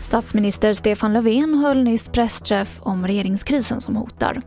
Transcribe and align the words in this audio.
Statsminister 0.00 0.72
Stefan 0.72 1.12
Löfven 1.12 1.54
höll 1.54 1.82
nyss 1.82 2.08
pressträff 2.08 2.80
om 2.82 3.06
regeringskrisen 3.06 3.80
som 3.80 3.96
hotar. 3.96 4.42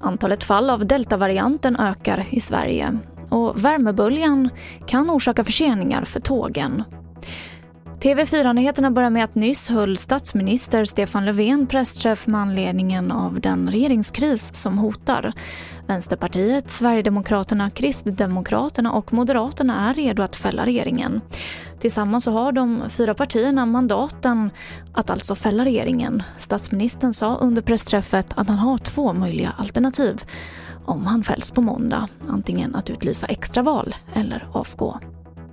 Antalet 0.00 0.44
fall 0.44 0.70
av 0.70 0.86
deltavarianten 0.86 1.76
ökar 1.76 2.24
i 2.30 2.40
Sverige 2.40 2.98
och 3.30 3.64
värmeböljan 3.64 4.48
kan 4.86 5.10
orsaka 5.10 5.44
förseningar 5.44 6.04
för 6.04 6.20
tågen. 6.20 6.84
TV4-nyheterna 8.00 8.90
börjar 8.90 9.10
med 9.10 9.24
att 9.24 9.34
nyss 9.34 9.68
höll 9.68 9.96
statsminister 9.96 10.84
Stefan 10.84 11.24
Löfven 11.24 11.66
pressträff 11.66 12.26
med 12.26 12.40
anledningen 12.40 13.12
av 13.12 13.40
den 13.40 13.70
regeringskris 13.70 14.54
som 14.54 14.78
hotar. 14.78 15.32
Vänsterpartiet, 15.86 16.70
Sverigedemokraterna, 16.70 17.70
Kristdemokraterna 17.70 18.92
och 18.92 19.12
Moderaterna 19.12 19.90
är 19.90 19.94
redo 19.94 20.22
att 20.22 20.36
fälla 20.36 20.66
regeringen. 20.66 21.20
Tillsammans 21.80 22.24
så 22.24 22.30
har 22.30 22.52
de 22.52 22.82
fyra 22.88 23.14
partierna 23.14 23.66
mandaten 23.66 24.50
att 24.92 25.10
alltså 25.10 25.34
fälla 25.34 25.64
regeringen. 25.64 26.22
Statsministern 26.38 27.12
sa 27.12 27.36
under 27.36 27.62
pressträffet 27.62 28.26
att 28.34 28.48
han 28.48 28.58
har 28.58 28.78
två 28.78 29.12
möjliga 29.12 29.54
alternativ 29.56 30.22
om 30.84 31.06
han 31.06 31.24
fälls 31.24 31.50
på 31.50 31.60
måndag. 31.60 32.08
Antingen 32.28 32.74
att 32.74 32.90
utlysa 32.90 33.26
extraval 33.26 33.94
eller 34.14 34.48
avgå. 34.52 35.00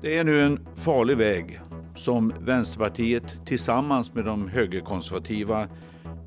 Det 0.01 0.17
är 0.17 0.23
nu 0.23 0.41
en 0.41 0.59
farlig 0.75 1.17
väg 1.17 1.59
som 1.95 2.33
Vänsterpartiet 2.39 3.45
tillsammans 3.45 4.13
med 4.13 4.25
de 4.25 4.47
högerkonservativa 4.47 5.67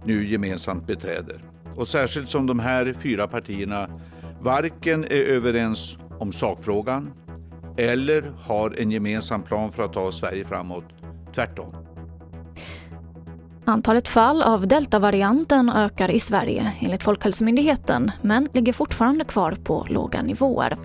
nu 0.05 0.29
gemensamt 0.29 0.87
beträder. 0.87 1.45
Och 1.77 1.89
särskilt 1.89 2.31
som 2.31 2.47
de 2.47 2.59
här 2.59 2.95
fyra 2.99 3.27
partierna 3.27 3.89
varken 4.41 5.05
är 5.05 5.23
överens 5.23 5.99
om 6.19 6.33
sakfrågan 6.33 7.13
eller 7.77 8.33
har 8.39 8.75
en 8.79 8.91
gemensam 8.91 9.43
plan 9.43 9.73
för 9.73 9.83
att 9.83 9.93
ta 9.93 10.13
Sverige 10.13 10.45
framåt. 10.45 10.85
Tvärtom. 11.35 11.75
Antalet 13.65 14.09
fall 14.09 14.43
av 14.43 14.69
deltavarianten 14.69 15.71
ökar 15.71 16.11
i 16.11 16.21
Sverige 16.21 16.73
enligt 16.81 17.03
Folkhälsomyndigheten 17.03 18.11
men 18.23 18.49
ligger 18.53 18.73
fortfarande 18.73 19.25
kvar 19.25 19.57
på 19.65 19.87
låga 19.91 20.23
nivåer. 20.23 20.77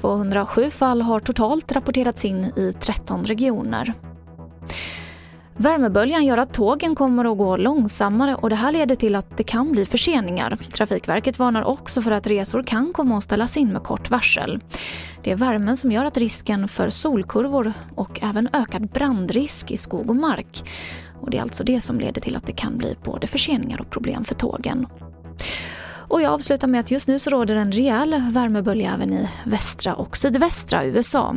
207 0.00 0.70
fall 0.70 1.02
har 1.02 1.20
totalt 1.20 1.72
rapporterats 1.72 2.24
in 2.24 2.44
i 2.44 2.72
13 2.80 3.24
regioner. 3.24 3.94
Värmeböljan 5.58 6.24
gör 6.24 6.38
att 6.38 6.52
tågen 6.52 6.94
kommer 6.94 7.32
att 7.32 7.38
gå 7.38 7.56
långsammare 7.56 8.34
och 8.34 8.50
det 8.50 8.56
här 8.56 8.72
leder 8.72 8.94
till 8.94 9.14
att 9.14 9.36
det 9.36 9.44
kan 9.44 9.72
bli 9.72 9.86
förseningar. 9.86 10.58
Trafikverket 10.72 11.38
varnar 11.38 11.62
också 11.62 12.02
för 12.02 12.10
att 12.10 12.26
resor 12.26 12.62
kan 12.62 12.92
komma 12.92 13.18
att 13.18 13.24
ställas 13.24 13.56
in 13.56 13.72
med 13.72 13.82
kort 13.82 14.10
varsel. 14.10 14.60
Det 15.22 15.30
är 15.30 15.36
värmen 15.36 15.76
som 15.76 15.92
gör 15.92 16.04
att 16.04 16.16
risken 16.16 16.68
för 16.68 16.90
solkurvor 16.90 17.72
och 17.94 18.20
även 18.22 18.48
ökad 18.52 18.88
brandrisk 18.88 19.70
i 19.70 19.76
skog 19.76 20.10
och 20.10 20.16
mark. 20.16 20.70
Och 21.20 21.30
det 21.30 21.38
är 21.38 21.42
alltså 21.42 21.64
det 21.64 21.80
som 21.80 22.00
leder 22.00 22.20
till 22.20 22.36
att 22.36 22.46
det 22.46 22.52
kan 22.52 22.78
bli 22.78 22.96
både 23.04 23.26
förseningar 23.26 23.80
och 23.80 23.90
problem 23.90 24.24
för 24.24 24.34
tågen. 24.34 24.86
Och 26.08 26.22
jag 26.22 26.32
avslutar 26.32 26.68
med 26.68 26.80
att 26.80 26.90
just 26.90 27.08
nu 27.08 27.18
så 27.18 27.30
råder 27.30 27.56
en 27.56 27.72
rejäl 27.72 28.22
värmebölja 28.30 28.94
även 28.94 29.12
i 29.12 29.28
västra 29.44 29.94
och 29.94 30.16
sydvästra 30.16 30.84
USA. 30.84 31.36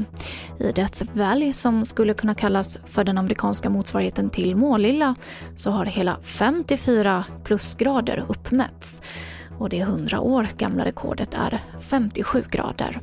I 0.60 0.72
Death 0.72 1.04
Valley, 1.14 1.54
som 1.54 1.86
skulle 1.86 2.14
kunna 2.14 2.36
kallas 2.36 2.78
för 2.86 3.04
den 3.04 3.18
amerikanska 3.18 3.70
motsvarigheten 3.70 4.30
till 4.30 4.56
Målilla, 4.56 5.16
så 5.56 5.72
har 5.72 5.86
hela 5.86 6.18
54 6.24 7.26
plusgrader 7.44 8.26
uppmätts. 8.28 9.02
Och 9.58 9.70
det 9.70 9.80
100 9.80 10.20
år 10.20 10.48
gamla 10.58 10.86
rekordet 10.86 11.34
är 11.34 11.60
57 11.80 12.44
grader. 12.52 13.02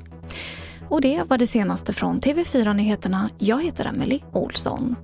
Och 0.89 1.01
det 1.01 1.23
var 1.23 1.39
det 1.39 1.47
senaste 1.47 1.93
från 1.93 2.21
TV4 2.21 2.75
Nyheterna. 2.75 3.31
Jag 3.39 3.65
heter 3.65 3.85
Emily 3.85 4.21
Olsson. 4.33 4.97